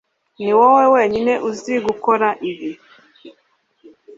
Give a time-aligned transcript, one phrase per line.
[0.43, 2.69] niwowe wenyine uzi gukora ibi